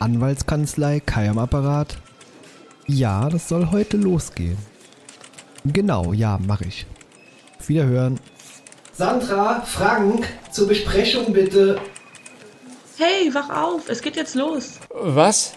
Anwaltskanzlei 0.00 1.00
Kai 1.00 1.28
am 1.28 1.38
Apparat. 1.38 1.98
Ja, 2.86 3.28
das 3.28 3.50
soll 3.50 3.70
heute 3.70 3.98
losgehen. 3.98 4.56
Genau, 5.64 6.14
ja, 6.14 6.38
mache 6.46 6.64
ich. 6.64 6.86
Wiederhören. 7.66 8.18
Sandra, 8.94 9.60
Frank, 9.60 10.26
zur 10.50 10.68
Besprechung 10.68 11.34
bitte. 11.34 11.78
Hey, 12.96 13.32
wach 13.34 13.50
auf, 13.50 13.90
es 13.90 14.00
geht 14.00 14.16
jetzt 14.16 14.34
los. 14.34 14.80
Was? 14.90 15.52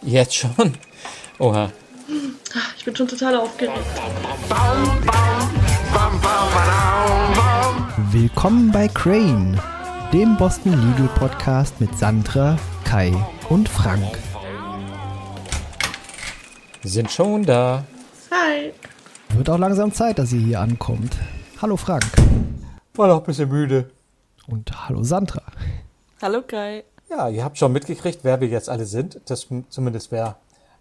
Jetzt 0.00 0.36
schon? 0.36 0.74
Oha. 1.38 1.70
Ich 2.78 2.84
bin 2.86 2.96
schon 2.96 3.08
total 3.08 3.36
aufgeregt. 3.36 3.78
Willkommen 8.10 8.72
bei 8.72 8.88
Crane, 8.88 9.60
dem 10.14 10.36
Boston 10.38 10.72
Legal 10.72 11.10
Podcast 11.18 11.78
mit 11.78 11.96
Sandra, 11.98 12.56
Kai 12.84 13.12
und 13.52 13.68
Frank. 13.68 14.18
Sind 16.82 17.10
schon 17.10 17.44
da. 17.44 17.84
Hi. 18.30 18.72
Wird 19.36 19.50
auch 19.50 19.58
langsam 19.58 19.92
Zeit, 19.92 20.18
dass 20.18 20.32
ihr 20.32 20.40
hier 20.40 20.60
ankommt. 20.60 21.14
Hallo 21.60 21.76
Frank. 21.76 22.02
War 22.94 23.08
noch 23.08 23.18
ein 23.18 23.26
bisschen 23.26 23.50
müde. 23.50 23.90
Und 24.48 24.88
hallo 24.88 25.02
Sandra. 25.02 25.42
Hallo 26.22 26.40
Kai. 26.40 26.84
Ja, 27.10 27.28
ihr 27.28 27.44
habt 27.44 27.58
schon 27.58 27.72
mitgekriegt, 27.72 28.20
wer 28.22 28.40
wir 28.40 28.48
jetzt 28.48 28.70
alle 28.70 28.86
sind. 28.86 29.20
Das 29.26 29.46
zumindest 29.68 30.10
wer 30.10 30.36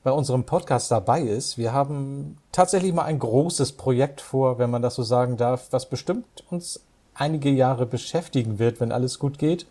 bei 0.05 0.11
unserem 0.11 0.45
Podcast 0.45 0.89
dabei 0.91 1.23
ist. 1.23 1.57
Wir 1.57 1.73
haben 1.73 2.37
tatsächlich 2.53 2.93
mal 2.93 3.03
ein 3.03 3.19
großes 3.19 3.73
Projekt 3.73 4.21
vor, 4.21 4.59
wenn 4.59 4.69
man 4.69 4.81
das 4.81 4.95
so 4.95 5.03
sagen 5.03 5.35
darf, 5.35 5.67
was 5.71 5.89
bestimmt 5.89 6.45
uns 6.49 6.79
einige 7.15 7.49
Jahre 7.49 7.85
beschäftigen 7.85 8.59
wird, 8.59 8.79
wenn 8.79 8.93
alles 8.93 9.19
gut 9.19 9.39
geht. 9.39 9.65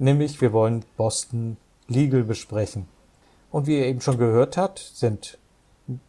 Nämlich, 0.00 0.40
wir 0.40 0.52
wollen 0.52 0.84
Boston 0.96 1.56
Legal 1.90 2.22
besprechen. 2.22 2.88
Und 3.50 3.66
wie 3.66 3.78
ihr 3.78 3.86
eben 3.86 4.00
schon 4.00 4.16
gehört 4.16 4.56
habt, 4.56 4.78
sind, 4.78 5.38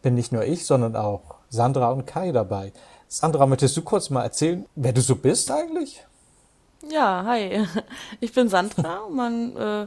bin 0.00 0.14
nicht 0.14 0.32
nur 0.32 0.44
ich, 0.44 0.64
sondern 0.64 0.96
auch 0.96 1.34
Sandra 1.50 1.90
und 1.90 2.06
Kai 2.06 2.32
dabei. 2.32 2.72
Sandra, 3.08 3.46
möchtest 3.46 3.76
du 3.76 3.82
kurz 3.82 4.08
mal 4.08 4.22
erzählen, 4.22 4.64
wer 4.76 4.92
du 4.92 5.00
so 5.00 5.16
bist 5.16 5.50
eigentlich? 5.50 6.06
Ja, 6.88 7.24
hi. 7.26 7.66
Ich 8.20 8.32
bin 8.32 8.48
Sandra. 8.48 9.08
Man 9.10 9.56
äh, 9.56 9.86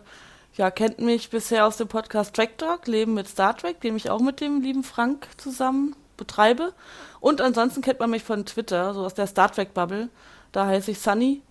ja, 0.55 0.69
kennt 0.69 0.99
mich 0.99 1.29
bisher 1.29 1.66
aus 1.66 1.77
dem 1.77 1.88
Podcast 1.88 2.35
Track 2.35 2.57
Talk, 2.57 2.88
Leben 2.88 3.13
mit 3.13 3.27
Star 3.27 3.55
Trek, 3.55 3.79
den 3.81 3.95
ich 3.95 4.09
auch 4.09 4.19
mit 4.19 4.41
dem 4.41 4.61
lieben 4.61 4.83
Frank 4.83 5.27
zusammen 5.38 5.95
betreibe. 6.17 6.73
Und 7.19 7.41
ansonsten 7.41 7.81
kennt 7.81 7.99
man 7.99 8.09
mich 8.09 8.23
von 8.23 8.45
Twitter, 8.45 8.93
so 8.93 9.05
aus 9.05 9.13
der 9.13 9.27
Star 9.27 9.51
Trek 9.51 9.73
Bubble. 9.73 10.09
Da 10.51 10.66
heiße 10.66 10.91
ich 10.91 10.99
Sunny 10.99 11.41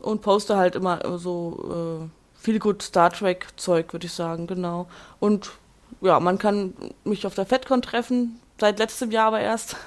und 0.00 0.22
poste 0.22 0.56
halt 0.56 0.76
immer 0.76 1.18
so 1.18 2.08
äh, 2.08 2.17
viel 2.38 2.58
gut 2.58 2.82
Star 2.82 3.10
Trek 3.10 3.46
Zeug, 3.56 3.92
würde 3.92 4.06
ich 4.06 4.12
sagen, 4.12 4.46
genau. 4.46 4.86
Und 5.20 5.50
ja, 6.00 6.20
man 6.20 6.38
kann 6.38 6.74
mich 7.04 7.26
auf 7.26 7.34
der 7.34 7.46
FedCon 7.46 7.82
treffen, 7.82 8.40
seit 8.60 8.78
letztem 8.78 9.10
Jahr 9.10 9.28
aber 9.28 9.40
erst. 9.40 9.76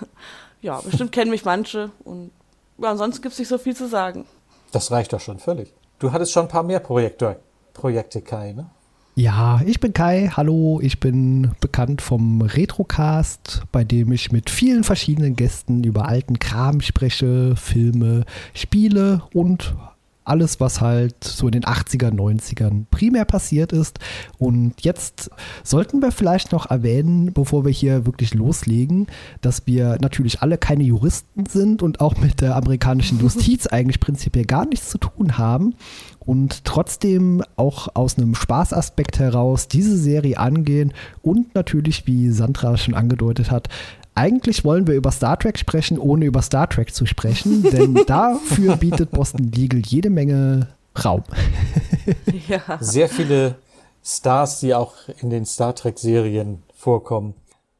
Ja, 0.63 0.79
bestimmt 0.79 1.11
kennen 1.11 1.31
mich 1.31 1.43
manche 1.43 1.89
und 2.03 2.29
ja, 2.77 2.91
ansonsten 2.91 3.23
gibt 3.23 3.33
es 3.33 3.39
nicht 3.39 3.47
so 3.47 3.57
viel 3.57 3.75
zu 3.75 3.87
sagen. 3.87 4.25
Das 4.71 4.91
reicht 4.91 5.11
doch 5.11 5.19
schon 5.19 5.39
völlig. 5.39 5.73
Du 5.97 6.11
hattest 6.11 6.33
schon 6.33 6.45
ein 6.45 6.49
paar 6.49 6.61
mehr 6.61 6.79
Projekte, 6.79 7.39
Projekte 7.73 8.21
Kai, 8.21 8.53
ne? 8.53 8.69
Ja, 9.15 9.59
ich 9.65 9.79
bin 9.79 9.91
Kai. 9.91 10.31
Hallo, 10.37 10.79
ich 10.81 10.99
bin 10.99 11.51
bekannt 11.59 12.01
vom 12.01 12.41
Retrocast, 12.41 13.63
bei 13.71 13.83
dem 13.83 14.11
ich 14.11 14.31
mit 14.31 14.49
vielen 14.49 14.83
verschiedenen 14.83 15.35
Gästen 15.35 15.83
über 15.83 16.07
alten 16.07 16.39
Kram 16.39 16.79
spreche, 16.79 17.55
Filme, 17.57 18.25
Spiele 18.53 19.23
und 19.33 19.75
alles, 20.23 20.59
was 20.59 20.81
halt 20.81 21.23
so 21.23 21.47
in 21.47 21.53
den 21.53 21.63
80er, 21.63 22.11
90ern 22.11 22.85
primär 22.91 23.25
passiert 23.25 23.73
ist. 23.73 23.99
Und 24.37 24.73
jetzt 24.81 25.31
sollten 25.63 26.01
wir 26.01 26.11
vielleicht 26.11 26.51
noch 26.51 26.69
erwähnen, 26.69 27.33
bevor 27.33 27.65
wir 27.65 27.71
hier 27.71 28.05
wirklich 28.05 28.33
loslegen, 28.33 29.07
dass 29.41 29.65
wir 29.65 29.97
natürlich 29.99 30.41
alle 30.41 30.57
keine 30.57 30.83
Juristen 30.83 31.45
sind 31.45 31.81
und 31.81 32.01
auch 32.01 32.17
mit 32.17 32.41
der 32.41 32.55
amerikanischen 32.55 33.19
Justiz 33.21 33.67
eigentlich 33.67 33.99
prinzipiell 33.99 34.45
gar 34.45 34.65
nichts 34.65 34.89
zu 34.89 34.97
tun 34.97 35.37
haben 35.37 35.75
und 36.19 36.65
trotzdem 36.65 37.43
auch 37.55 37.95
aus 37.95 38.17
einem 38.17 38.35
Spaßaspekt 38.35 39.19
heraus 39.19 39.67
diese 39.67 39.97
Serie 39.97 40.37
angehen 40.37 40.93
und 41.23 41.55
natürlich, 41.55 42.05
wie 42.05 42.29
Sandra 42.29 42.77
schon 42.77 42.93
angedeutet 42.93 43.49
hat, 43.49 43.69
eigentlich 44.15 44.63
wollen 44.65 44.87
wir 44.87 44.95
über 44.95 45.11
Star 45.11 45.37
Trek 45.39 45.57
sprechen, 45.57 45.97
ohne 45.97 46.25
über 46.25 46.41
Star 46.41 46.69
Trek 46.69 46.93
zu 46.93 47.05
sprechen, 47.05 47.63
denn 47.71 48.03
dafür 48.07 48.75
bietet 48.77 49.11
Boston 49.11 49.51
Legal 49.51 49.81
jede 49.85 50.09
Menge 50.09 50.67
Raum. 51.03 51.23
ja. 52.47 52.61
Sehr 52.79 53.07
viele 53.07 53.55
Stars, 54.03 54.59
die 54.59 54.75
auch 54.75 54.93
in 55.21 55.29
den 55.29 55.45
Star 55.45 55.73
Trek-Serien 55.73 56.63
vorkommen. 56.73 57.35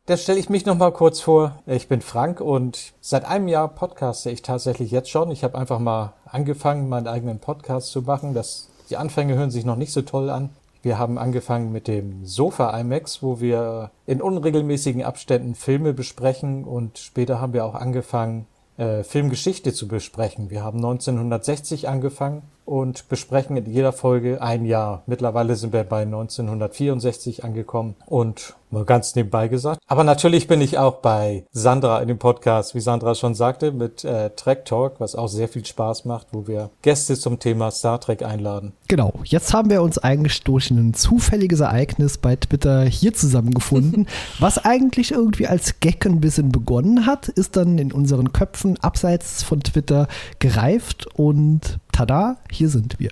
Da 0.05 0.17
stelle 0.17 0.39
ich 0.39 0.49
mich 0.49 0.65
noch 0.65 0.77
mal 0.77 0.91
kurz 0.91 1.21
vor. 1.21 1.59
Ich 1.65 1.87
bin 1.87 2.01
Frank 2.01 2.41
und 2.41 2.93
seit 3.01 3.25
einem 3.25 3.47
Jahr 3.47 3.67
podcaste 3.67 4.31
ich 4.31 4.41
tatsächlich 4.41 4.91
jetzt 4.91 5.09
schon. 5.09 5.31
Ich 5.31 5.43
habe 5.43 5.57
einfach 5.57 5.79
mal 5.79 6.13
angefangen, 6.25 6.89
meinen 6.89 7.07
eigenen 7.07 7.39
Podcast 7.39 7.91
zu 7.91 8.01
machen. 8.01 8.33
Das, 8.33 8.67
die 8.89 8.97
Anfänge 8.97 9.35
hören 9.35 9.51
sich 9.51 9.65
noch 9.65 9.75
nicht 9.75 9.93
so 9.93 10.01
toll 10.01 10.29
an. 10.29 10.49
Wir 10.83 10.97
haben 10.97 11.17
angefangen 11.17 11.71
mit 11.71 11.87
dem 11.87 12.25
Sofa 12.25 12.77
IMAX, 12.79 13.21
wo 13.21 13.39
wir 13.39 13.91
in 14.07 14.21
unregelmäßigen 14.21 15.03
Abständen 15.03 15.53
Filme 15.53 15.93
besprechen 15.93 16.63
und 16.63 16.97
später 16.97 17.39
haben 17.39 17.53
wir 17.53 17.65
auch 17.65 17.75
angefangen, 17.75 18.47
äh, 18.77 19.03
Filmgeschichte 19.03 19.73
zu 19.73 19.87
besprechen. 19.87 20.49
Wir 20.49 20.63
haben 20.63 20.77
1960 20.77 21.87
angefangen 21.87 22.41
und 22.71 23.09
besprechen 23.09 23.57
in 23.57 23.65
jeder 23.65 23.91
Folge 23.91 24.41
ein 24.41 24.63
Jahr. 24.63 25.03
Mittlerweile 25.05 25.57
sind 25.57 25.73
wir 25.73 25.83
bei 25.83 26.03
1964 26.03 27.43
angekommen 27.43 27.95
und 28.05 28.55
mal 28.71 28.85
ganz 28.85 29.13
nebenbei 29.15 29.49
gesagt. 29.49 29.81
Aber 29.87 30.05
natürlich 30.05 30.47
bin 30.47 30.61
ich 30.61 30.77
auch 30.77 31.01
bei 31.01 31.43
Sandra 31.51 32.01
in 32.01 32.07
dem 32.07 32.17
Podcast, 32.17 32.73
wie 32.73 32.79
Sandra 32.79 33.13
schon 33.13 33.35
sagte, 33.35 33.73
mit 33.73 34.05
äh, 34.05 34.29
Trek 34.29 34.63
Talk, 34.63 34.99
was 34.99 35.15
auch 35.15 35.27
sehr 35.27 35.49
viel 35.49 35.65
Spaß 35.65 36.05
macht, 36.05 36.27
wo 36.31 36.47
wir 36.47 36.69
Gäste 36.81 37.17
zum 37.17 37.39
Thema 37.39 37.71
Star 37.71 37.99
Trek 37.99 38.23
einladen. 38.23 38.71
Genau, 38.87 39.13
jetzt 39.25 39.53
haben 39.53 39.69
wir 39.69 39.81
uns 39.81 39.97
eigentlich 39.97 40.41
durch 40.43 40.71
ein 40.71 40.93
zufälliges 40.93 41.59
Ereignis 41.59 42.17
bei 42.17 42.37
Twitter 42.37 42.83
hier 42.85 43.13
zusammengefunden. 43.13 44.07
was 44.39 44.57
eigentlich 44.57 45.11
irgendwie 45.11 45.47
als 45.47 45.81
Gag 45.81 46.05
ein 46.05 46.21
bisschen 46.21 46.53
begonnen 46.53 47.05
hat, 47.05 47.27
ist 47.27 47.57
dann 47.57 47.77
in 47.77 47.91
unseren 47.91 48.31
Köpfen 48.31 48.81
abseits 48.81 49.43
von 49.43 49.59
Twitter 49.59 50.07
gereift 50.39 51.07
und 51.15 51.80
tada, 51.91 52.37
hier 52.49 52.69
sind 52.69 52.99
wir. 52.99 53.11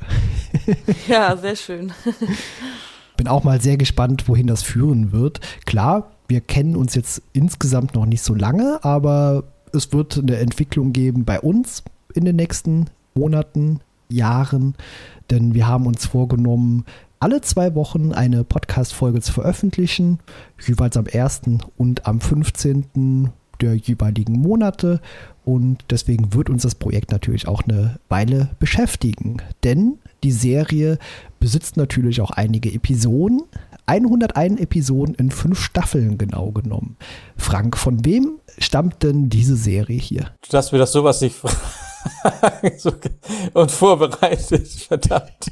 ja, 1.08 1.36
sehr 1.38 1.56
schön. 1.56 1.92
Bin 3.18 3.28
auch 3.28 3.44
mal 3.44 3.60
sehr 3.60 3.78
gespannt, 3.78 4.28
wohin 4.28 4.48
das 4.48 4.64
führen 4.64 5.12
wird. 5.12 5.42
Klar, 5.66 6.12
wir 6.28 6.42
kennen 6.42 6.76
uns 6.76 6.96
jetzt 6.96 7.22
insgesamt 7.34 7.96
noch 7.96 8.06
nicht 8.06 8.22
so 8.22 8.34
lange, 8.34 8.80
aber 8.84 9.44
es 9.74 9.92
wird 9.92 10.18
eine 10.18 10.38
Entwicklung 10.38 10.94
geben 10.94 11.26
bei 11.26 11.40
uns 11.40 11.84
in 12.14 12.26
den 12.26 12.36
nächsten 12.36 12.86
Monaten, 13.14 13.82
Jahren, 14.10 14.76
denn 15.30 15.54
wir 15.54 15.68
haben 15.68 15.86
uns 15.86 16.06
vorgenommen, 16.06 16.86
alle 17.20 17.42
zwei 17.42 17.76
Wochen 17.76 18.14
eine 18.14 18.44
Podcast-Folge 18.44 19.22
zu 19.22 19.34
veröffentlichen, 19.34 20.20
jeweils 20.66 20.98
am 20.98 21.06
1. 21.12 21.42
und 21.78 22.08
am 22.08 22.22
15. 22.22 23.32
der 23.62 23.76
jeweiligen 23.76 24.34
Monate. 24.34 25.00
Und 25.46 25.86
deswegen 25.90 26.34
wird 26.34 26.50
uns 26.50 26.64
das 26.64 26.76
Projekt 26.76 27.12
natürlich 27.12 27.48
auch 27.48 27.64
eine 27.64 28.00
Weile 28.10 28.50
beschäftigen. 28.60 29.38
Denn 29.64 29.98
die 30.24 30.32
Serie 30.32 31.00
besitzt 31.40 31.78
natürlich 31.78 32.22
auch 32.22 32.32
einige 32.32 32.72
Episoden. 32.72 33.44
101 33.86 34.60
Episoden 34.60 35.16
in 35.16 35.32
fünf 35.32 35.60
Staffeln 35.60 36.20
genau 36.20 36.52
genommen. 36.52 36.98
Frank, 37.38 37.76
von 37.76 38.06
wem 38.06 38.40
stammt 38.60 39.02
denn 39.02 39.30
diese 39.30 39.56
Serie 39.56 40.00
hier? 40.00 40.32
Dass 40.50 40.72
wir 40.72 40.78
das 40.78 40.92
sowas 40.92 41.22
nicht 41.22 41.36
und 43.54 43.72
vorbereitet, 43.72 44.68
verdammt. 44.88 45.52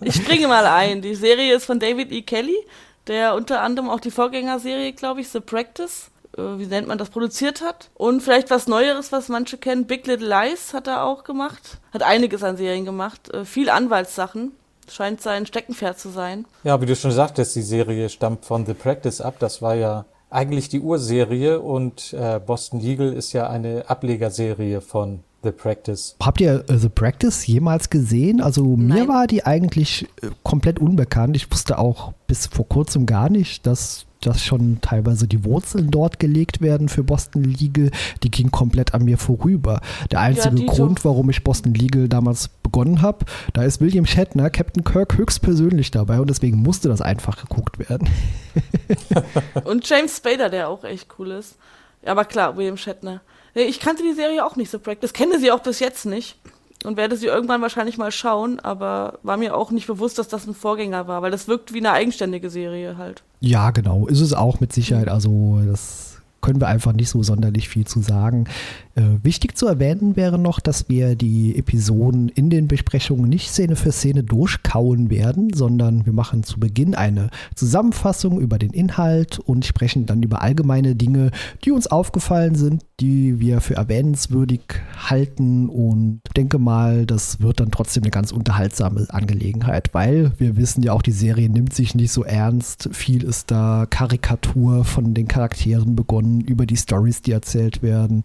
Ich 0.00 0.14
springe 0.14 0.46
mal 0.46 0.66
ein. 0.66 1.02
Die 1.02 1.14
Serie 1.14 1.56
ist 1.56 1.64
von 1.64 1.80
David 1.80 2.12
E. 2.12 2.22
Kelly, 2.22 2.56
der 3.06 3.34
unter 3.34 3.60
anderem 3.60 3.90
auch 3.90 4.00
die 4.00 4.10
Vorgängerserie, 4.10 4.92
glaube 4.92 5.20
ich, 5.20 5.28
The 5.28 5.40
Practice, 5.40 6.10
äh, 6.36 6.58
wie 6.58 6.66
nennt 6.66 6.88
man 6.88 6.98
das, 6.98 7.10
produziert 7.10 7.62
hat. 7.62 7.90
Und 7.94 8.22
vielleicht 8.22 8.50
was 8.50 8.66
Neueres, 8.66 9.12
was 9.12 9.28
manche 9.28 9.58
kennen, 9.58 9.86
Big 9.86 10.06
Little 10.06 10.28
Lies 10.28 10.74
hat 10.74 10.86
er 10.86 11.04
auch 11.04 11.24
gemacht. 11.24 11.78
Hat 11.92 12.02
einiges 12.02 12.42
an 12.42 12.56
Serien 12.56 12.84
gemacht. 12.84 13.32
Äh, 13.32 13.44
viel 13.44 13.70
Anwaltssachen. 13.70 14.52
Scheint 14.90 15.20
sein 15.20 15.46
Steckenpferd 15.46 15.98
zu 15.98 16.08
sein. 16.10 16.44
Ja, 16.64 16.80
wie 16.80 16.86
du 16.86 16.96
schon 16.96 17.12
sagtest, 17.12 17.54
die 17.54 17.62
Serie 17.62 18.08
stammt 18.08 18.44
von 18.44 18.66
The 18.66 18.74
Practice 18.74 19.20
ab. 19.20 19.36
Das 19.38 19.62
war 19.62 19.74
ja 19.74 20.04
eigentlich 20.28 20.68
die 20.68 20.80
Urserie 20.80 21.60
und 21.60 22.12
äh, 22.14 22.40
Boston 22.44 22.80
Legal 22.80 23.12
ist 23.12 23.32
ja 23.32 23.48
eine 23.48 23.84
Ablegerserie 23.88 24.80
von 24.80 25.20
The 25.42 25.50
Practice. 25.50 26.16
Habt 26.22 26.40
ihr 26.40 26.64
uh, 26.70 26.76
The 26.76 26.88
Practice 26.88 27.46
jemals 27.46 27.90
gesehen? 27.90 28.40
Also 28.40 28.62
Nein. 28.76 28.86
mir 28.86 29.08
war 29.08 29.26
die 29.26 29.44
eigentlich 29.44 30.08
äh, 30.22 30.30
komplett 30.42 30.78
unbekannt. 30.78 31.36
Ich 31.36 31.50
wusste 31.50 31.78
auch 31.78 32.12
bis 32.26 32.46
vor 32.46 32.68
kurzem 32.68 33.06
gar 33.06 33.28
nicht, 33.28 33.66
dass 33.66 34.06
dass 34.26 34.42
schon 34.42 34.80
teilweise 34.80 35.26
die 35.26 35.44
Wurzeln 35.44 35.90
dort 35.90 36.18
gelegt 36.18 36.60
werden 36.60 36.88
für 36.88 37.04
Boston 37.04 37.44
Legal, 37.44 37.90
die 38.22 38.30
ging 38.30 38.50
komplett 38.50 38.94
an 38.94 39.04
mir 39.04 39.18
vorüber. 39.18 39.80
Der 40.10 40.20
einzige 40.20 40.62
ja, 40.62 40.72
Grund, 40.72 41.04
warum 41.04 41.30
ich 41.30 41.44
Boston 41.44 41.74
Legal 41.74 42.08
damals 42.08 42.48
begonnen 42.48 43.02
habe, 43.02 43.24
da 43.52 43.62
ist 43.64 43.80
William 43.80 44.06
Shatner, 44.06 44.50
Captain 44.50 44.84
Kirk, 44.84 45.16
höchstpersönlich 45.16 45.90
dabei 45.90 46.20
und 46.20 46.30
deswegen 46.30 46.58
musste 46.58 46.88
das 46.88 47.00
einfach 47.00 47.36
geguckt 47.36 47.78
werden. 47.78 48.08
und 49.64 49.88
James 49.88 50.16
Spader, 50.16 50.48
der 50.48 50.68
auch 50.68 50.84
echt 50.84 51.08
cool 51.18 51.32
ist. 51.32 51.56
Ja, 52.04 52.12
aber 52.12 52.24
klar, 52.24 52.56
William 52.56 52.76
Shatner. 52.76 53.20
Ich 53.54 53.80
kannte 53.80 54.02
die 54.02 54.14
Serie 54.14 54.44
auch 54.44 54.56
nicht 54.56 54.70
so 54.70 54.78
practice, 54.78 55.12
kenne 55.12 55.38
sie 55.38 55.52
auch 55.52 55.60
bis 55.60 55.78
jetzt 55.78 56.06
nicht 56.06 56.38
und 56.84 56.96
werde 56.96 57.16
sie 57.16 57.26
irgendwann 57.26 57.62
wahrscheinlich 57.62 57.98
mal 57.98 58.10
schauen, 58.10 58.60
aber 58.60 59.18
war 59.22 59.36
mir 59.36 59.56
auch 59.56 59.70
nicht 59.70 59.86
bewusst, 59.86 60.18
dass 60.18 60.28
das 60.28 60.46
ein 60.46 60.54
Vorgänger 60.54 61.06
war, 61.08 61.22
weil 61.22 61.30
das 61.30 61.48
wirkt 61.48 61.72
wie 61.72 61.78
eine 61.78 61.92
eigenständige 61.92 62.50
Serie 62.50 62.96
halt. 62.96 63.22
Ja, 63.40 63.70
genau, 63.70 64.06
ist 64.06 64.20
es 64.20 64.32
auch 64.32 64.60
mit 64.60 64.72
Sicherheit. 64.72 65.08
Also 65.08 65.60
das 65.66 66.18
können 66.42 66.60
wir 66.60 66.68
einfach 66.68 66.92
nicht 66.92 67.08
so 67.08 67.22
sonderlich 67.22 67.68
viel 67.68 67.86
zu 67.86 68.00
sagen. 68.00 68.44
Äh, 68.94 69.02
wichtig 69.22 69.56
zu 69.56 69.66
erwähnen 69.66 70.16
wäre 70.16 70.38
noch, 70.38 70.60
dass 70.60 70.90
wir 70.90 71.16
die 71.16 71.56
Episoden 71.56 72.28
in 72.28 72.50
den 72.50 72.68
Besprechungen 72.68 73.28
nicht 73.28 73.48
Szene 73.48 73.76
für 73.76 73.92
Szene 73.92 74.22
durchkauen 74.22 75.08
werden, 75.08 75.54
sondern 75.54 76.04
wir 76.04 76.12
machen 76.12 76.42
zu 76.42 76.60
Beginn 76.60 76.94
eine 76.94 77.30
Zusammenfassung 77.54 78.38
über 78.38 78.58
den 78.58 78.70
Inhalt 78.70 79.38
und 79.38 79.64
sprechen 79.64 80.04
dann 80.04 80.22
über 80.22 80.42
allgemeine 80.42 80.94
Dinge, 80.94 81.30
die 81.64 81.70
uns 81.70 81.86
aufgefallen 81.86 82.54
sind, 82.54 82.84
die 83.00 83.40
wir 83.40 83.60
für 83.60 83.76
erwähnenswürdig 83.76 84.60
halten 85.08 85.68
und 85.68 86.20
denke 86.36 86.58
mal, 86.58 87.06
das 87.06 87.40
wird 87.40 87.60
dann 87.60 87.70
trotzdem 87.70 88.02
eine 88.02 88.10
ganz 88.10 88.30
unterhaltsame 88.30 89.06
Angelegenheit, 89.08 89.94
weil 89.94 90.32
wir 90.38 90.56
wissen 90.56 90.82
ja 90.82 90.92
auch, 90.92 91.02
die 91.02 91.12
Serie 91.12 91.48
nimmt 91.48 91.72
sich 91.72 91.94
nicht 91.94 92.12
so 92.12 92.24
ernst. 92.24 92.90
Viel 92.92 93.24
ist 93.24 93.50
da 93.50 93.86
Karikatur 93.88 94.84
von 94.84 95.14
den 95.14 95.28
Charakteren 95.28 95.96
begonnen, 95.96 96.31
über 96.40 96.66
die 96.66 96.76
Stories, 96.76 97.22
die 97.22 97.32
erzählt 97.32 97.82
werden 97.82 98.22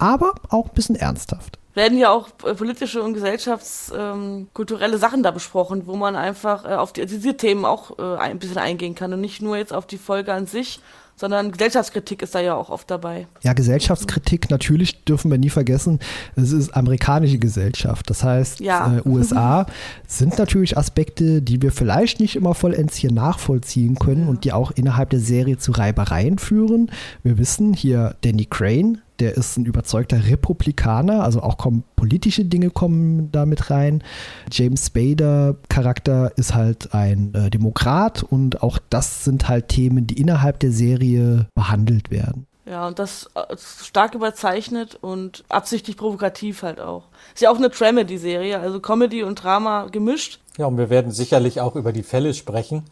aber 0.00 0.32
auch 0.48 0.68
ein 0.68 0.74
bisschen 0.74 0.96
ernsthaft. 0.96 1.58
Werden 1.74 1.98
ja 1.98 2.10
auch 2.10 2.28
äh, 2.44 2.54
politische 2.54 3.02
und 3.02 3.14
gesellschaftskulturelle 3.14 4.94
ähm, 4.94 4.98
Sachen 4.98 5.22
da 5.22 5.30
besprochen, 5.30 5.86
wo 5.86 5.94
man 5.94 6.16
einfach 6.16 6.64
äh, 6.64 6.74
auf 6.74 6.92
die, 6.92 7.06
diese 7.06 7.36
Themen 7.36 7.64
auch 7.64 7.98
äh, 7.98 8.16
ein 8.16 8.38
bisschen 8.40 8.58
eingehen 8.58 8.96
kann 8.96 9.12
und 9.12 9.20
nicht 9.20 9.40
nur 9.40 9.56
jetzt 9.56 9.72
auf 9.72 9.86
die 9.86 9.98
Folge 9.98 10.32
an 10.32 10.46
sich, 10.46 10.80
sondern 11.20 11.52
Gesellschaftskritik 11.52 12.22
ist 12.22 12.34
da 12.34 12.40
ja 12.40 12.54
auch 12.54 12.70
oft 12.70 12.90
dabei. 12.90 13.26
Ja, 13.42 13.52
Gesellschaftskritik 13.52 14.48
natürlich 14.48 15.04
dürfen 15.04 15.30
wir 15.30 15.36
nie 15.36 15.50
vergessen. 15.50 15.98
Es 16.34 16.50
ist 16.50 16.74
amerikanische 16.74 17.36
Gesellschaft. 17.36 18.08
Das 18.08 18.24
heißt, 18.24 18.60
ja. 18.60 18.96
äh, 18.96 19.08
USA 19.08 19.66
sind 20.06 20.38
natürlich 20.38 20.78
Aspekte, 20.78 21.42
die 21.42 21.60
wir 21.60 21.72
vielleicht 21.72 22.20
nicht 22.20 22.36
immer 22.36 22.54
vollends 22.54 22.96
hier 22.96 23.12
nachvollziehen 23.12 23.96
können 23.96 24.22
ja. 24.22 24.28
und 24.30 24.44
die 24.44 24.52
auch 24.54 24.70
innerhalb 24.70 25.10
der 25.10 25.20
Serie 25.20 25.58
zu 25.58 25.72
Reibereien 25.72 26.38
führen. 26.38 26.90
Wir 27.22 27.36
wissen 27.36 27.74
hier 27.74 28.16
Danny 28.22 28.46
Crane, 28.46 29.02
der 29.20 29.36
ist 29.36 29.58
ein 29.58 29.66
überzeugter 29.66 30.26
Republikaner, 30.26 31.22
also 31.22 31.42
auch 31.42 31.58
kommen 31.58 31.84
politische 31.94 32.46
Dinge 32.46 32.70
kommen 32.70 33.30
damit 33.30 33.70
rein. 33.70 34.02
James 34.50 34.86
Spader 34.86 35.56
Charakter 35.68 36.32
ist 36.36 36.54
halt 36.54 36.94
ein 36.94 37.34
äh, 37.34 37.50
Demokrat 37.50 38.22
und 38.22 38.62
auch 38.62 38.78
das 38.88 39.24
sind 39.24 39.48
halt 39.48 39.68
Themen, 39.68 40.06
die 40.06 40.18
innerhalb 40.18 40.58
der 40.60 40.72
Serie 40.72 41.09
behandelt 41.54 42.10
werden. 42.10 42.46
Ja, 42.66 42.86
und 42.86 42.98
das 42.98 43.28
äh, 43.34 43.56
stark 43.56 44.14
überzeichnet 44.14 44.96
und 45.00 45.44
absichtlich 45.48 45.96
provokativ 45.96 46.62
halt 46.62 46.80
auch. 46.80 47.04
Ist 47.34 47.40
ja 47.40 47.50
auch 47.50 47.56
eine 47.56 47.70
Dramedy-Serie, 47.70 48.60
also 48.60 48.80
Comedy 48.80 49.22
und 49.24 49.42
Drama 49.42 49.86
gemischt. 49.90 50.40
Ja, 50.56 50.66
und 50.66 50.78
wir 50.78 50.90
werden 50.90 51.10
sicherlich 51.10 51.60
auch 51.60 51.74
über 51.74 51.92
die 51.92 52.02
Fälle 52.02 52.32
sprechen, 52.32 52.84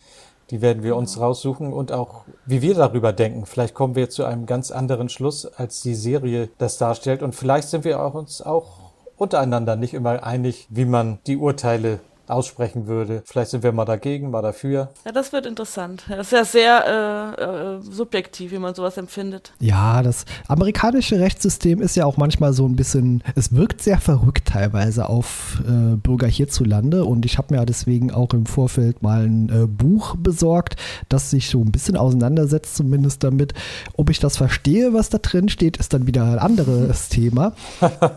die 0.51 0.63
werden 0.63 0.83
wir 0.83 0.97
uns 0.97 1.21
raussuchen 1.21 1.73
und 1.73 1.93
auch, 1.93 2.23
wie 2.47 2.63
wir 2.63 2.75
darüber 2.75 3.13
denken. 3.13 3.45
Vielleicht 3.45 3.75
kommen 3.75 3.95
wir 3.95 4.09
zu 4.09 4.25
einem 4.25 4.47
ganz 4.47 4.71
anderen 4.71 5.11
Schluss, 5.11 5.45
als 5.45 5.83
die 5.83 5.95
Serie 5.95 6.49
das 6.57 6.79
darstellt. 6.79 7.23
Und 7.23 7.35
vielleicht 7.35 7.69
sind 7.69 7.85
wir 7.85 8.03
auch 8.03 8.15
uns 8.15 8.41
auch 8.41 8.91
untereinander 9.17 9.77
nicht 9.77 9.93
immer 9.93 10.23
einig, 10.25 10.67
wie 10.71 10.87
man 10.87 11.19
die 11.27 11.37
Urteile 11.37 12.01
aussprechen 12.31 12.87
würde. 12.87 13.23
Vielleicht 13.25 13.51
sind 13.51 13.63
wir 13.63 13.73
mal 13.73 13.85
dagegen, 13.85 14.31
mal 14.31 14.43
dafür. 14.43 14.91
Ja, 15.05 15.13
das 15.13 15.33
wird 15.33 15.47
interessant. 15.47 16.05
Das 16.09 16.29
ist 16.29 16.33
ja 16.33 16.45
sehr 16.45 17.35
äh, 17.39 17.77
äh, 17.77 17.81
subjektiv, 17.81 18.53
wie 18.53 18.59
man 18.59 18.75
sowas 18.75 18.97
empfindet. 18.97 19.53
Ja, 19.61 20.03
das 20.03 20.25
amerikanische 20.47 21.21
Rechtssystem 21.21 21.81
ist 21.81 21.97
ja 21.97 22.05
auch 22.05 22.17
manchmal 22.17 22.53
so 22.53 22.67
ein 22.67 22.77
bisschen, 22.77 23.23
es 23.35 23.55
wirkt 23.55 23.83
sehr 23.83 23.99
verrückt 23.99 24.49
teilweise 24.49 25.09
auf 25.09 25.63
äh, 25.67 25.97
Bürger 25.97 26.27
hierzulande 26.27 27.05
und 27.05 27.25
ich 27.25 27.39
habe 27.39 27.55
mir 27.55 27.65
deswegen 27.65 28.13
auch 28.13 28.33
im 28.35 28.47
Vorfeld 28.47 29.03
mal 29.03 29.25
ein 29.25 29.49
äh, 29.49 29.67
Buch 29.67 30.17
besorgt, 30.17 30.77
das 31.09 31.31
sich 31.31 31.49
so 31.49 31.61
ein 31.61 31.73
bisschen 31.73 31.97
auseinandersetzt, 31.97 32.77
zumindest 32.77 33.25
damit. 33.25 33.55
Ob 33.97 34.11
ich 34.11 34.19
das 34.21 34.37
verstehe, 34.37 34.93
was 34.93 35.11
da 35.11 35.19
drin 35.19 35.49
steht, 35.49 35.77
ist 35.77 35.93
dann 35.93 36.07
wieder 36.07 36.25
ein 36.25 36.39
anderes 36.39 37.09
Thema. 37.09 37.53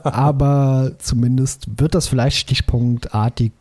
Aber 0.03 0.91
zumindest 0.99 1.67
wird 1.79 1.95
das 1.95 2.07
vielleicht 2.07 2.37
stichpunktartig 2.37 3.51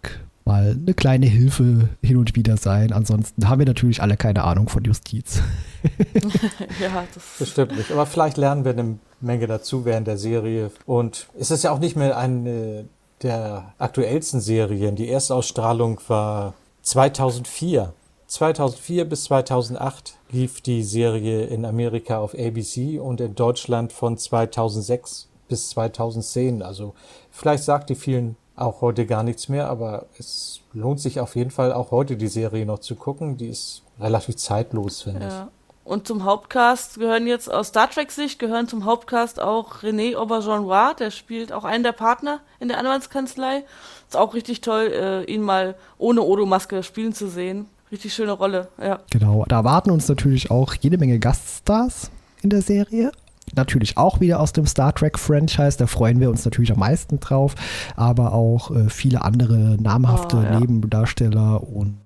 mal 0.44 0.76
eine 0.80 0.94
kleine 0.94 1.26
Hilfe 1.26 1.88
hin 2.02 2.16
und 2.16 2.34
wieder 2.36 2.56
sein. 2.56 2.92
Ansonsten 2.92 3.48
haben 3.48 3.58
wir 3.58 3.66
natürlich 3.66 4.02
alle 4.02 4.16
keine 4.16 4.44
Ahnung 4.44 4.68
von 4.68 4.84
Justiz. 4.84 5.42
ja, 6.80 7.04
das 7.14 7.24
bestimmt 7.38 7.76
nicht. 7.76 7.92
Aber 7.92 8.06
vielleicht 8.06 8.36
lernen 8.36 8.64
wir 8.64 8.72
eine 8.72 8.98
Menge 9.20 9.46
dazu 9.46 9.84
während 9.84 10.06
der 10.06 10.18
Serie. 10.18 10.70
Und 10.86 11.28
es 11.38 11.50
ist 11.50 11.64
ja 11.64 11.72
auch 11.72 11.78
nicht 11.78 11.96
mehr 11.96 12.16
eine 12.16 12.86
der 13.22 13.74
aktuellsten 13.78 14.40
Serien. 14.40 14.96
Die 14.96 15.08
Erstausstrahlung 15.08 16.00
war 16.08 16.54
2004. 16.82 17.92
2004 18.26 19.04
bis 19.06 19.24
2008 19.24 20.16
lief 20.30 20.60
die 20.60 20.84
Serie 20.84 21.46
in 21.46 21.64
Amerika 21.64 22.18
auf 22.18 22.34
ABC 22.34 22.98
und 22.98 23.20
in 23.20 23.34
Deutschland 23.34 23.92
von 23.92 24.16
2006 24.16 25.28
bis 25.48 25.70
2010. 25.70 26.62
Also 26.62 26.94
vielleicht 27.30 27.64
sagt 27.64 27.90
die 27.90 27.96
vielen 27.96 28.36
auch 28.60 28.80
heute 28.80 29.06
gar 29.06 29.22
nichts 29.22 29.48
mehr, 29.48 29.68
aber 29.68 30.06
es 30.18 30.60
lohnt 30.72 31.00
sich 31.00 31.20
auf 31.20 31.36
jeden 31.36 31.50
Fall 31.50 31.72
auch 31.72 31.90
heute 31.90 32.16
die 32.16 32.28
Serie 32.28 32.66
noch 32.66 32.78
zu 32.78 32.94
gucken. 32.94 33.36
Die 33.36 33.48
ist 33.48 33.82
relativ 33.98 34.36
zeitlos, 34.36 35.02
finde 35.02 35.20
ja. 35.20 35.28
ich. 35.28 35.60
Und 35.90 36.06
zum 36.06 36.24
Hauptcast 36.24 37.00
gehören 37.00 37.26
jetzt 37.26 37.52
aus 37.52 37.68
Star 37.68 37.90
Trek-Sicht 37.90 38.38
gehören 38.38 38.68
zum 38.68 38.84
Hauptcast 38.84 39.40
auch 39.40 39.82
René 39.82 40.14
Auberjonois, 40.14 40.94
der 40.94 41.10
spielt 41.10 41.52
auch 41.52 41.64
einen 41.64 41.82
der 41.82 41.92
Partner 41.92 42.40
in 42.60 42.68
der 42.68 42.78
Anwaltskanzlei. 42.78 43.64
Ist 44.06 44.16
auch 44.16 44.34
richtig 44.34 44.60
toll, 44.60 44.92
äh, 44.92 45.24
ihn 45.24 45.42
mal 45.42 45.74
ohne 45.98 46.22
Odo-Maske 46.22 46.82
spielen 46.82 47.12
zu 47.12 47.28
sehen. 47.28 47.66
Richtig 47.90 48.14
schöne 48.14 48.32
Rolle, 48.32 48.68
ja. 48.80 49.00
Genau, 49.10 49.44
da 49.48 49.56
erwarten 49.56 49.90
uns 49.90 50.06
natürlich 50.06 50.50
auch 50.50 50.74
jede 50.74 50.96
Menge 50.96 51.18
Gaststars 51.18 52.10
in 52.42 52.50
der 52.50 52.62
Serie, 52.62 53.10
natürlich 53.56 53.96
auch 53.96 54.20
wieder 54.20 54.40
aus 54.40 54.52
dem 54.52 54.66
Star 54.66 54.94
Trek-Franchise. 54.94 55.78
Da 55.78 55.86
freuen 55.86 56.20
wir 56.20 56.30
uns 56.30 56.44
natürlich 56.44 56.72
am 56.72 56.78
meisten 56.78 57.20
drauf. 57.20 57.54
Aber 57.96 58.32
auch 58.32 58.70
äh, 58.70 58.88
viele 58.88 59.22
andere 59.22 59.76
namhafte 59.80 60.36
oh, 60.36 60.42
ja. 60.42 60.60
Nebendarsteller 60.60 61.62
und 61.62 61.98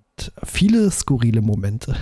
viele 0.44 0.90
skurrile 0.90 1.40
Momente. 1.40 1.96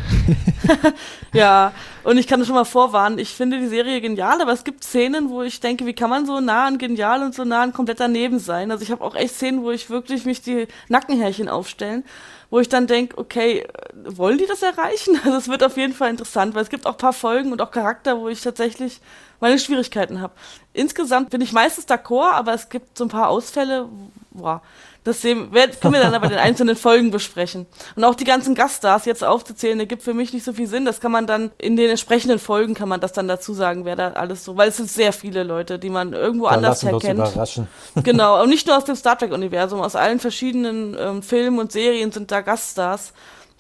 ja, 1.33 1.73
und 2.05 2.19
ich 2.19 2.27
kann 2.27 2.45
schon 2.45 2.55
mal 2.55 2.65
vorwarnen, 2.65 3.19
ich 3.19 3.31
finde 3.31 3.59
die 3.59 3.69
Serie 3.69 4.01
genial, 4.01 4.41
aber 4.41 4.53
es 4.53 4.65
gibt 4.65 4.85
Szenen, 4.85 5.31
wo 5.31 5.43
ich 5.43 5.61
denke, 5.61 5.87
wie 5.87 5.95
kann 5.95 6.11
man 6.11 6.27
so 6.27 6.41
nah 6.41 6.67
an 6.67 6.79
genial 6.79 7.23
und 7.23 7.35
so 7.35 7.45
nah 7.45 7.63
an 7.63 7.73
komplett 7.73 8.01
daneben 8.01 8.39
sein? 8.39 8.71
Also 8.71 8.83
ich 8.83 8.91
habe 8.91 9.03
auch 9.03 9.15
echt 9.15 9.35
Szenen, 9.37 9.63
wo 9.63 9.71
ich 9.71 9.91
wirklich 9.91 10.25
mich 10.25 10.43
die 10.43 10.69
Nackenhärchen 10.89 11.49
aufstellen, 11.49 12.05
wo 12.51 12.61
ich 12.61 12.69
dann 12.69 12.87
denke, 12.87 13.17
okay, 13.17 13.67
wollen 14.05 14.39
die 14.39 14.47
das 14.47 14.63
erreichen? 14.63 15.19
Also 15.25 15.39
es 15.39 15.49
wird 15.49 15.65
auf 15.65 15.77
jeden 15.77 15.95
Fall 15.95 16.11
interessant, 16.11 16.55
weil 16.55 16.63
es 16.63 16.69
gibt 16.69 16.87
auch 16.87 16.93
ein 16.93 16.99
paar 16.99 17.13
Folgen 17.13 17.53
und 17.53 17.63
auch 17.63 17.71
Charakter, 17.71 18.19
wo 18.19 18.29
ich 18.29 18.43
tatsächlich 18.43 19.01
meine 19.41 19.59
Schwierigkeiten 19.59 20.21
habe. 20.21 20.35
Insgesamt 20.73 21.31
bin 21.31 21.41
ich 21.41 21.53
meistens 21.53 21.89
d'accord, 21.89 22.33
aber 22.33 22.53
es 22.53 22.69
gibt 22.69 22.99
so 22.99 23.05
ein 23.05 23.09
paar 23.09 23.29
Ausfälle, 23.29 23.89
boah, 24.31 24.63
das 25.05 25.21
sehen, 25.21 25.51
können 25.51 25.95
wir 25.95 26.01
dann 26.01 26.15
aber 26.15 26.27
in 26.27 26.31
den 26.31 26.39
einzelnen 26.39 26.77
Folgen 26.77 27.11
besprechen. 27.11 27.67
Und 27.97 28.05
auch 28.05 28.15
die 28.15 28.25
ganzen 28.25 28.55
Gaststars 28.55 29.05
jetzt 29.05 29.25
aufzuzählen, 29.25 29.79
der 29.79 29.87
gibt 29.87 30.03
für 30.03 30.15
mich 30.15 30.33
nicht 30.33 30.45
so 30.45 30.53
viel 30.53 30.69
Sinn. 30.69 30.85
Das 30.85 31.01
kann 31.01 31.11
man 31.11 31.27
dann 31.27 31.51
in 31.59 31.77
den 31.77 31.91
entsprechenden 31.91 32.39
Folgen 32.39 32.75
kann 32.75 32.89
man 32.89 33.01
das 33.01 33.13
dann 33.13 33.27
dazu 33.27 33.53
sagen, 33.53 33.85
wer 33.85 33.97
da 33.97 34.13
alles 34.13 34.45
so, 34.45 34.57
weil 34.57 34.69
es 34.69 34.77
sind 34.77 34.89
sehr 34.89 35.13
viele 35.13 35.43
Leute, 35.43 35.79
die 35.79 35.91
man 35.91 36.13
irgendwo 36.13 36.47
da 36.47 36.53
anders 36.53 36.85
herkennt. 36.85 37.33
genau, 38.05 38.43
und 38.43 38.49
nicht 38.49 38.67
nur 38.67 38.77
aus 38.77 38.85
dem 38.85 38.95
Star 38.95 39.19
Trek 39.19 39.33
Universum, 39.33 39.81
aus 39.81 39.97
allen 39.97 40.21
verschiedenen 40.21 40.97
ähm, 40.99 41.23
Filmen 41.23 41.59
und 41.59 41.73
Serien 41.73 42.13
sind 42.13 42.31
da 42.31 42.41
Gaststars. 42.41 43.13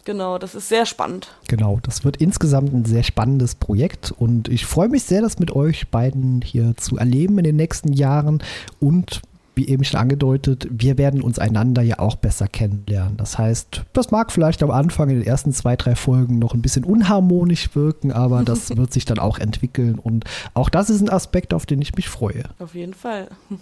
Genau, 0.04 0.38
das 0.38 0.54
ist 0.54 0.68
sehr 0.68 0.84
spannend. 0.86 1.28
Genau, 1.48 1.78
das 1.82 2.04
wird 2.04 2.16
insgesamt 2.16 2.72
ein 2.72 2.84
sehr 2.84 3.04
spannendes 3.04 3.54
Projekt 3.54 4.12
und 4.16 4.48
ich 4.48 4.66
freue 4.66 4.88
mich 4.88 5.04
sehr, 5.04 5.22
das 5.22 5.38
mit 5.38 5.54
euch 5.54 5.88
beiden 5.90 6.42
hier 6.42 6.76
zu 6.76 6.96
erleben 6.96 7.38
in 7.38 7.44
den 7.44 7.56
nächsten 7.56 7.92
Jahren 7.92 8.42
und 8.80 9.22
wie 9.54 9.68
eben 9.68 9.84
schon 9.84 10.00
angedeutet, 10.00 10.66
wir 10.70 10.98
werden 10.98 11.22
uns 11.22 11.38
einander 11.38 11.82
ja 11.82 11.98
auch 11.98 12.16
besser 12.16 12.48
kennenlernen. 12.48 13.16
Das 13.16 13.38
heißt, 13.38 13.82
das 13.92 14.10
mag 14.10 14.32
vielleicht 14.32 14.62
am 14.62 14.70
Anfang 14.70 15.10
in 15.10 15.16
den 15.16 15.26
ersten 15.26 15.52
zwei, 15.52 15.76
drei 15.76 15.94
Folgen 15.94 16.38
noch 16.38 16.54
ein 16.54 16.62
bisschen 16.62 16.84
unharmonisch 16.84 17.74
wirken, 17.74 18.12
aber 18.12 18.42
das 18.44 18.76
wird 18.76 18.92
sich 18.92 19.04
dann 19.04 19.18
auch 19.18 19.38
entwickeln 19.38 19.98
und 19.98 20.24
auch 20.54 20.68
das 20.68 20.90
ist 20.90 21.00
ein 21.00 21.10
Aspekt, 21.10 21.54
auf 21.54 21.66
den 21.66 21.82
ich 21.82 21.94
mich 21.94 22.08
freue. 22.08 22.44
Auf 22.58 22.74
jeden 22.74 22.94
Fall. 22.94 23.28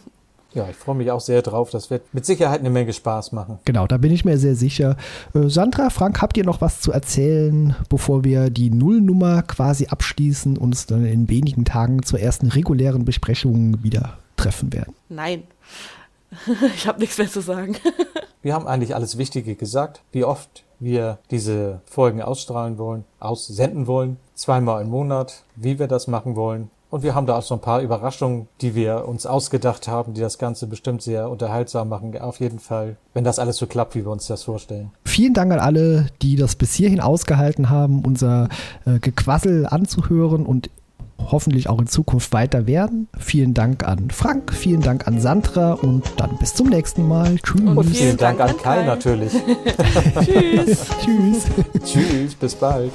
Ja, 0.53 0.69
ich 0.69 0.77
freue 0.77 0.97
mich 0.97 1.11
auch 1.11 1.21
sehr 1.21 1.43
drauf. 1.43 1.71
Das 1.71 1.91
wird 1.91 2.13
mit 2.13 2.27
Sicherheit 2.27 2.61
eine 2.61 2.71
Menge 2.71 2.93
Spaß 2.93 3.33
machen. 3.33 3.59
Genau, 3.65 3.87
da 3.87 3.99
bin 3.99 4.11
ich 4.11 4.25
mir 4.25 4.37
sehr 4.37 4.57
sicher. 4.57 4.97
Äh, 5.33 5.49
Sandra, 5.49 5.91
Frank, 5.91 6.21
habt 6.21 6.37
ihr 6.37 6.45
noch 6.45 6.61
was 6.61 6.81
zu 6.81 6.91
erzählen, 6.91 7.77
bevor 7.89 8.25
wir 8.25 8.51
die 8.51 8.71
Nullnummer 8.71 9.43
quasi 9.43 9.87
abschließen 9.87 10.57
und 10.57 10.71
uns 10.71 10.87
dann 10.87 11.05
in 11.05 11.29
wenigen 11.29 11.65
Tagen 11.65 12.03
zur 12.03 12.19
ersten 12.19 12.49
regulären 12.49 13.05
Besprechung 13.05 13.83
wieder 13.85 14.19
treffen 14.37 14.73
werden? 14.73 14.95
Nein. 15.09 15.45
ich 16.75 16.87
habe 16.87 17.01
nichts 17.01 17.19
mehr 17.19 17.29
zu 17.29 17.41
sagen. 17.41 17.77
wir 18.43 18.55
haben 18.55 18.67
eigentlich 18.67 18.95
alles 18.95 19.19
Wichtige 19.19 19.55
gesagt. 19.55 20.03
Wie 20.13 20.25
oft 20.25 20.65
wir 20.79 21.19
diese 21.31 21.81
Folgen 21.85 22.23
ausstrahlen 22.23 22.79
wollen, 22.79 23.05
aussenden 23.19 23.87
wollen, 23.87 24.17
zweimal 24.35 24.83
im 24.83 24.89
Monat, 24.89 25.45
wie 25.57 25.79
wir 25.79 25.87
das 25.87 26.07
machen 26.07 26.37
wollen. 26.37 26.71
Und 26.91 27.05
wir 27.05 27.15
haben 27.15 27.27
da 27.27 27.39
auch 27.39 27.43
so 27.43 27.55
ein 27.55 27.61
paar 27.61 27.83
Überraschungen, 27.83 28.49
die 28.63 28.75
wir 28.75 29.07
uns 29.07 29.25
ausgedacht 29.25 29.87
haben, 29.87 30.13
die 30.13 30.21
das 30.21 30.39
Ganze 30.39 30.67
bestimmt 30.67 31.03
sehr 31.03 31.31
unterhaltsam 31.31 31.89
machen. 31.89 32.19
Auf 32.19 32.41
jeden 32.41 32.59
Fall, 32.59 32.97
wenn 33.15 33.23
das 33.23 33.39
alles 33.39 33.59
so 33.59 33.69
klappt, 33.69 33.95
wie 33.95 34.05
wir 34.05 34.11
uns 34.11 34.27
das 34.27 34.43
vorstellen. 34.43 34.91
Vielen 35.05 35.33
Dank 35.33 35.53
an 35.53 35.61
alle, 35.61 36.07
die 36.21 36.35
das 36.35 36.57
bis 36.57 36.75
hierhin 36.75 37.01
ausgehalten 37.01 37.71
haben, 37.71 38.05
unser 38.05 38.49
äh, 38.87 38.99
Gequassel 38.99 39.67
anzuhören 39.67 40.45
und 40.45 40.69
hoffentlich 41.31 41.69
auch 41.69 41.79
in 41.81 41.87
Zukunft 41.87 42.33
weiter 42.33 42.67
werden. 42.67 43.09
Vielen 43.19 43.55
Dank 43.55 43.85
an 43.85 44.11
Frank, 44.11 44.53
vielen 44.53 44.81
Dank 44.81 45.07
an 45.07 45.21
Sandra 45.21 45.73
und 45.73 46.05
dann 46.17 46.37
bis 46.39 46.55
zum 46.55 46.69
nächsten 46.69 47.07
Mal. 47.07 47.37
Tschüss. 47.37 47.61
Und 47.61 47.85
vielen, 47.85 47.95
vielen 47.95 48.17
Dank, 48.17 48.39
Dank, 48.39 48.51
an 48.51 48.57
Kai, 48.59 48.77
Kai 48.81 48.87
natürlich. 48.87 49.33
Tschüss. 50.25 50.87
Tschüss. 51.05 51.45
Tschüss, 51.85 52.35
bis 52.35 52.55
bald. 52.55 52.93